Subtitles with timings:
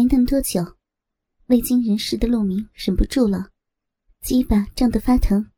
[0.00, 0.78] 没弄多久，
[1.48, 3.50] 未经人事的陆明忍不住了，
[4.22, 5.50] 鸡巴胀得发疼，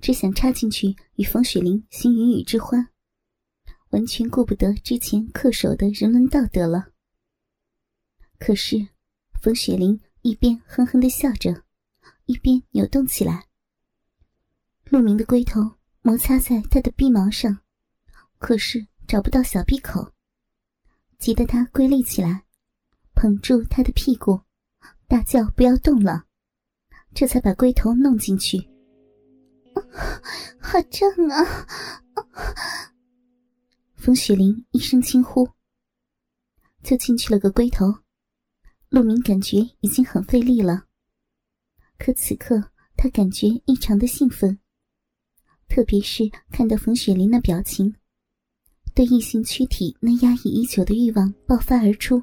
[0.00, 2.90] 只想插进去与冯雪玲行云雨之欢，
[3.90, 6.92] 完全顾不得之前恪守的人伦道德了。
[8.38, 8.90] 可是，
[9.42, 11.64] 冯雪玲一边哼哼的笑着，
[12.26, 13.48] 一边扭动起来。
[14.84, 17.58] 陆明的龟头摩擦在她的臂毛上，
[18.38, 20.12] 可是找不到小闭口，
[21.18, 22.44] 急得他跪立起来，
[23.18, 24.40] 捧住他的屁股，
[25.08, 26.24] 大叫不要动了，
[27.12, 28.58] 这才把龟头弄进去。
[30.60, 31.66] 好胀啊！
[33.96, 35.48] 冯雪玲一声轻呼，
[36.84, 37.92] 就进去了个龟头。
[38.88, 40.84] 陆明感觉已经很费力了，
[41.98, 44.56] 可此刻他感觉异常的兴奋，
[45.68, 46.22] 特别是
[46.52, 47.92] 看到冯雪玲那表情，
[48.94, 52.22] 对异性躯体那压抑已久的欲望爆发而出，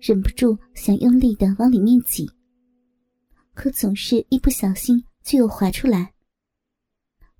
[0.00, 2.30] 忍不住想用力的往里面挤，
[3.54, 6.14] 可总是一不小心就又滑出来。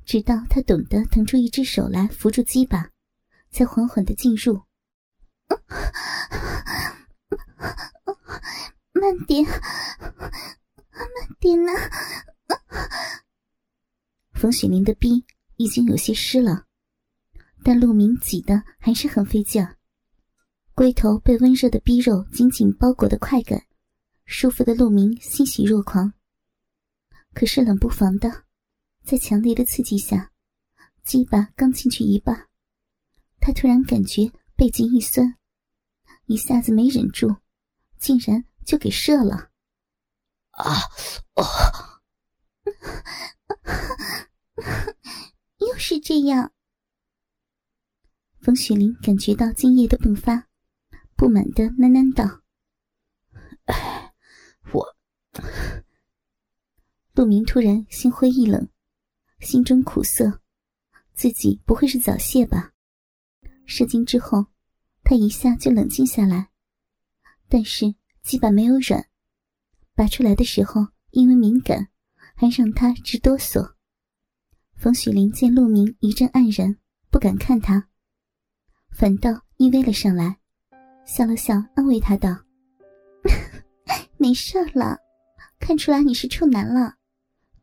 [0.05, 2.91] 直到他懂得腾出一只手来扶住鸡巴，
[3.51, 4.63] 才缓缓的进入。
[8.93, 10.19] 慢点，慢
[11.39, 11.73] 点呐！
[14.33, 15.25] 冯雪玲的逼
[15.57, 16.65] 已经有些湿了，
[17.63, 19.65] 但陆明挤的还是很费劲。
[20.79, 23.67] 龟头被温热的逼肉紧紧包裹的快感，
[24.27, 26.13] 舒服的陆明欣喜若狂。
[27.35, 28.45] 可是冷不防的，
[29.03, 30.31] 在强烈的刺激下，
[31.03, 32.49] 鸡巴刚进去一半，
[33.41, 35.37] 他突然感觉背脊一酸，
[36.27, 37.35] 一下子没忍住。
[37.99, 39.51] 竟然就给射了！
[40.51, 40.77] 啊！
[41.35, 41.43] 哦，
[45.59, 46.53] 又是这样。
[48.41, 50.48] 冯雪玲感觉到精液的迸发，
[51.19, 52.43] 不满的喃喃道
[53.67, 54.15] ：“哎，
[54.73, 54.97] 我……”
[57.13, 58.69] 陆明突然心灰意冷，
[59.41, 60.41] 心中苦涩，
[61.15, 62.73] 自己不会是早泄吧？
[63.67, 64.47] 射精之后，
[65.03, 66.51] 他一下就冷静下来。
[67.49, 69.09] 但是鸡巴没有软，
[69.97, 71.89] 拔出来的时候因为敏感，
[72.37, 73.75] 还让他直哆嗦。
[74.77, 76.79] 冯雪玲见陆明一阵黯然，
[77.11, 77.89] 不敢看他，
[78.91, 80.39] 反倒依偎了上来，
[81.09, 82.37] 笑了笑，安慰他道
[84.19, 84.95] ：“没事了，
[85.59, 86.95] 看出来你是处男了，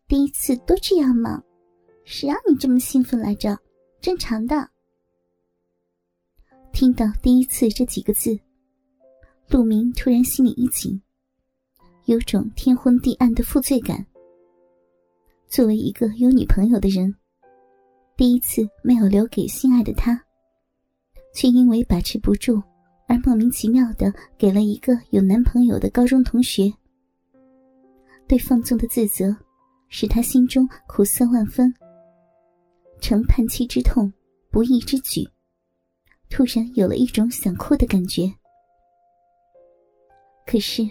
[0.07, 1.43] 第一次都这样吗？
[2.05, 3.55] 谁让你这么兴奋来着？
[4.01, 4.67] 正常的。”
[6.73, 8.37] 听到“第一次”这几个字。
[9.47, 10.99] 陆明突然心里一紧，
[12.05, 14.03] 有种天昏地暗的负罪感。
[15.47, 17.15] 作为一个有女朋友的人，
[18.17, 20.19] 第一次没有留给心爱的他，
[21.31, 22.59] 却因为把持不住
[23.07, 26.71] 而莫名其妙的给了一个有男朋友的高中同学。
[28.27, 29.35] 对放纵的自责，
[29.87, 31.73] 使他心中苦涩万分。
[32.99, 34.11] 承叛妻之痛，
[34.49, 35.27] 不义之举，
[36.29, 38.33] 突然有了一种想哭的感觉。
[40.47, 40.81] 可是，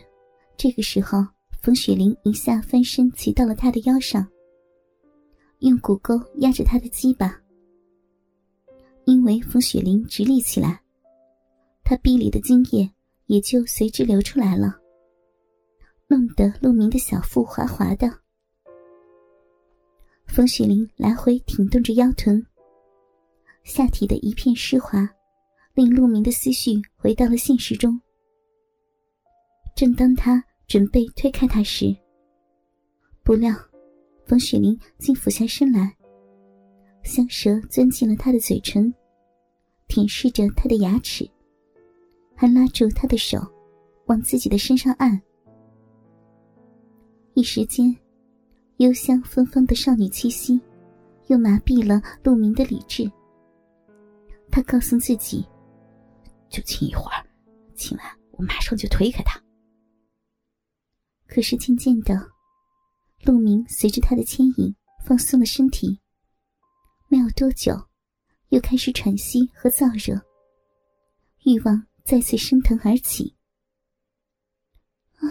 [0.57, 1.19] 这个时候，
[1.61, 4.25] 冯雪玲一下翻身骑到了他的腰上，
[5.59, 7.41] 用骨沟压着他的鸡巴。
[9.07, 10.81] 因为冯雪玲直立起来，
[11.84, 12.91] 他臂里的精液
[13.27, 14.75] 也就随之流出来了，
[16.09, 18.11] 弄得陆明的小腹滑滑的。
[20.27, 22.44] 冯雪玲来回挺动着腰臀，
[23.65, 25.09] 下体的一片湿滑，
[25.75, 28.00] 令陆明的思绪回到了现实中。
[29.77, 31.94] 正当他准备推开他时，
[33.23, 33.55] 不料
[34.25, 35.94] 冯雪玲竟俯下身来，
[37.03, 38.93] 香舌钻进了他的嘴唇，
[39.87, 41.28] 舔舐着他的牙齿，
[42.34, 43.39] 还拉住他的手，
[44.06, 45.21] 往自己的身上按。
[47.34, 47.95] 一时间，
[48.77, 50.61] 幽香芬芳的少女气息，
[51.27, 53.11] 又麻痹了陆明的理智。
[54.50, 55.44] 他告诉自己
[56.49, 57.27] ：“就亲一会儿，
[57.75, 59.41] 亲完我马上就推开他。”
[61.26, 62.14] 可是渐渐的，
[63.25, 64.73] 陆明随着他的牵引
[65.05, 65.99] 放松了身体。
[67.09, 67.75] 没有多久，
[68.50, 70.20] 又开始喘息和燥热，
[71.44, 73.35] 欲望再次升腾而起。
[75.17, 75.25] 啊，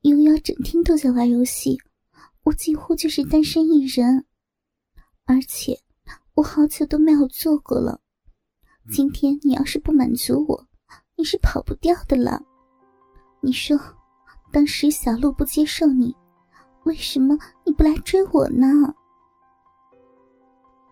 [0.00, 1.78] 又要整天都在玩游戏，
[2.44, 4.26] 我几乎就是单身一人，
[5.26, 5.78] 而且
[6.34, 8.00] 我好久都没有做过了。
[8.90, 10.66] 今天你要是不满足我，
[11.14, 12.42] 你是跑不掉的了。
[13.40, 13.78] 你说？
[14.50, 16.14] 当时小鹿不接受你，
[16.84, 18.66] 为什么你不来追我呢？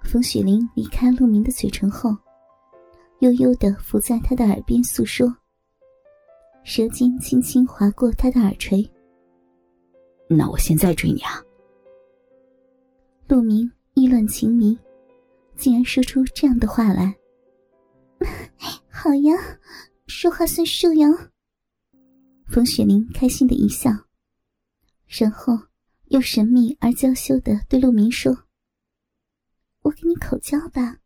[0.02, 2.16] 冯雪玲离开陆明的嘴唇后，
[3.20, 5.34] 悠悠的伏在他的耳边诉说
[6.64, 8.90] ：“舌尖轻轻划过他的耳垂。
[10.26, 11.42] 那我现在追你啊！
[13.28, 14.78] 陆明意乱情迷，
[15.54, 17.14] 竟然说出这样的话来。
[18.88, 19.34] 好呀，
[20.06, 21.08] 说话算数呀。
[22.48, 23.90] 冯雪玲开心的一笑，
[25.06, 25.58] 然后
[26.06, 28.44] 又神秘而娇羞的对陆明说
[29.82, 30.96] ：“我给你口交吧，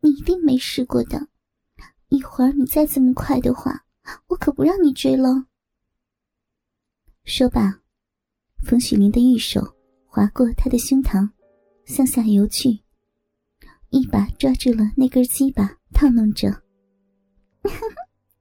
[0.00, 1.28] 你一定没试过的。
[2.12, 3.86] 一会儿你再这么快的话，
[4.26, 5.46] 我可不让你追了。”
[7.24, 7.80] 说罢，
[8.62, 9.74] 冯雪玲的玉手
[10.04, 11.30] 划过他的胸膛，
[11.86, 12.80] 向下游去，
[13.88, 16.62] 一把抓住了那根鸡巴，套弄着：“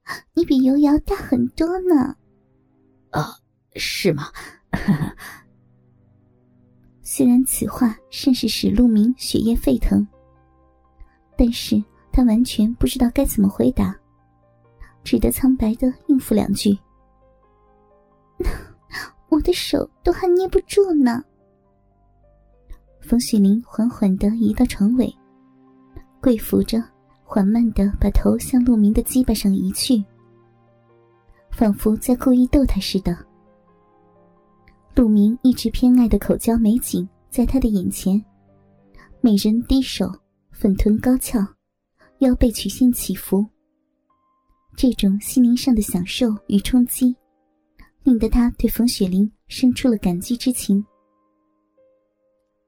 [0.36, 2.18] 你比油瑶大很多呢。”
[3.12, 3.40] 啊，
[3.78, 4.34] 是吗？
[7.02, 10.06] 虽然此话甚是使陆明血液沸腾，
[11.38, 13.96] 但是他完全不知道该怎么回答，
[15.04, 16.78] 只得苍白的应付两句
[19.30, 21.24] ：“我的手都还捏不住呢。”
[23.02, 25.12] 冯雪玲缓缓的移到床尾，
[26.22, 26.84] 跪伏着，
[27.24, 30.04] 缓慢的把头向陆明的鸡巴上移去。
[31.50, 33.18] 仿佛在故意逗他似的。
[34.96, 38.24] 陆明一直偏爱的口交美景在他的眼前，
[39.20, 40.10] 美人低手，
[40.52, 41.40] 粉臀高翘，
[42.22, 43.44] 腰背曲线起伏。
[44.78, 47.16] 这种心灵上的享受与冲击，
[48.04, 50.86] 令得他对冯雪玲生出了感激之情。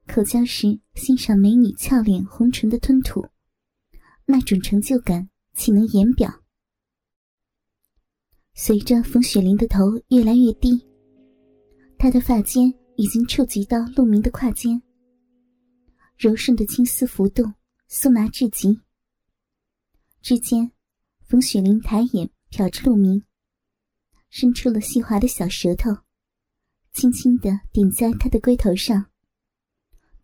[0.08, 3.24] 口交时欣赏美女俏脸红唇的吞吐，
[4.26, 6.28] 那种成就感岂能言表？
[8.54, 10.84] 随着冯雪玲的头越来越低，
[11.96, 14.82] 她的发尖已经触及到陆明的胯间，
[16.18, 17.54] 柔顺的青丝浮动，
[17.88, 18.80] 酥麻至极。
[20.24, 20.72] 之间，
[21.28, 23.22] 冯雪玲抬眼瞟着陆明，
[24.30, 25.90] 伸出了细滑的小舌头，
[26.94, 29.10] 轻轻的顶在他的龟头上，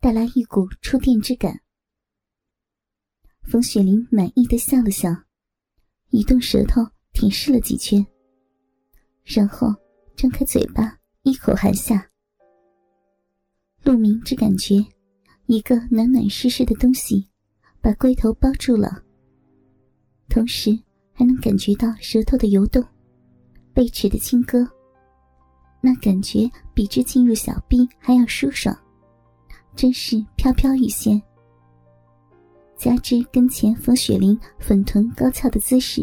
[0.00, 1.60] 带来一股触电之感。
[3.42, 5.10] 冯雪玲满意的笑了笑，
[6.08, 6.80] 移动舌头
[7.12, 8.02] 舔舐了几圈。
[9.22, 9.68] 然后
[10.16, 12.10] 张开嘴巴，一口含下。
[13.84, 14.76] 陆明只感觉
[15.44, 17.28] 一个暖暖湿湿的东西
[17.82, 19.04] 把龟头包住了，
[20.30, 20.70] 同时
[21.12, 22.82] 还能感觉到舌头的游动、
[23.74, 24.66] 背齿的轻割，
[25.82, 28.74] 那感觉比之进入小臂还要舒爽，
[29.76, 31.20] 真是飘飘欲仙。
[32.76, 36.00] 加之跟前冯雪玲粉臀高翘的姿势，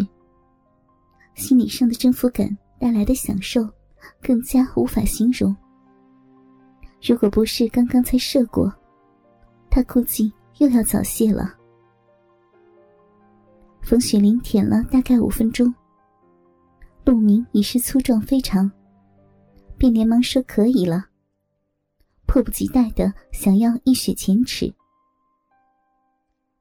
[1.33, 2.56] 心理上的征服感。
[2.79, 3.68] 带来的享受，
[4.21, 5.56] 更加无法形容。
[7.01, 8.71] 如果不是刚刚才射过，
[9.68, 11.56] 他估计又要早泄了。
[13.88, 15.74] 冯雪玲舔了大概五分钟，
[17.06, 18.69] 陆明已是粗壮非常，
[19.78, 21.06] 便连忙说可以了，
[22.25, 24.69] 迫不及待的想要一雪前耻。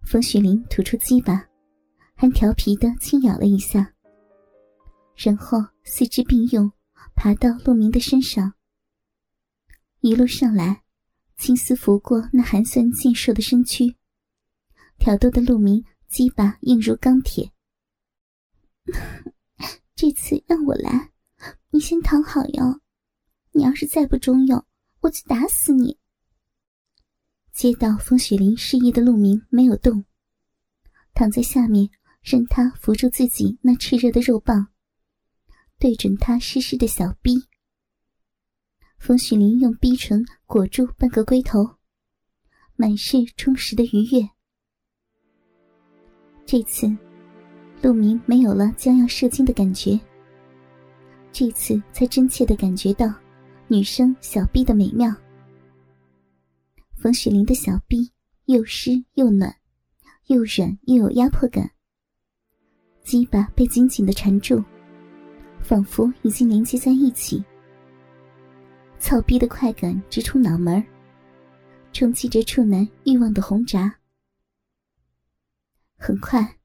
[0.02, 1.44] 冯雪玲吐出鸡巴，
[2.14, 3.92] 还调皮的轻咬了一下。
[5.16, 6.70] 然后四肢并用，
[7.16, 8.52] 爬到陆明的身上。
[9.98, 10.84] 一路上来，
[11.36, 13.96] 青丝拂过那寒酸健硕的身躯，
[14.96, 17.52] 挑逗的陆明鸡巴硬如钢铁。
[19.94, 21.12] 这次让我来，
[21.70, 22.80] 你先躺好哟。
[23.52, 24.64] 你要是再不中用，
[25.00, 25.98] 我就打死你。
[27.52, 30.04] 接到风雪林示意的陆明没有动，
[31.14, 31.88] 躺在下面，
[32.20, 34.68] 任他扶住自己那炽热的肉棒。
[35.78, 37.46] 对准他湿湿的小臂，
[38.98, 41.78] 风雪林用逼唇裹住半个龟头，
[42.76, 44.35] 满是充实的愉悦。
[46.46, 46.86] 这次，
[47.82, 49.98] 陆明没有了将要射精的感觉。
[51.32, 53.12] 这次才真切的感觉到
[53.66, 55.12] 女生小臂的美妙。
[56.94, 58.08] 冯雪玲的小臂
[58.44, 59.52] 又湿又暖，
[60.28, 61.68] 又软又有压迫感，
[63.02, 64.62] 鸡巴被紧紧的缠住。
[65.60, 67.42] 仿佛已经连接在一起，
[69.00, 70.80] 操逼的快感直冲脑门
[71.92, 73.92] 冲击着处男欲望的红闸。
[75.96, 76.58] 很快，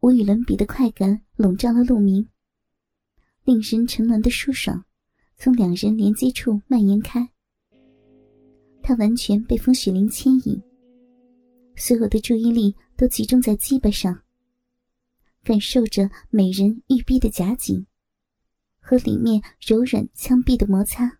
[0.00, 2.28] 无与伦比的快感笼罩了陆明，
[3.44, 4.84] 令人沉沦的舒爽
[5.36, 7.30] 从两人连接处蔓延开。
[8.82, 10.62] 他完全被风雪玲牵引，
[11.76, 14.22] 所有的注意力都集中在鸡巴上，
[15.42, 17.86] 感受着美人玉臂的夹紧。
[18.78, 21.18] 和里面柔软枪臂的摩擦。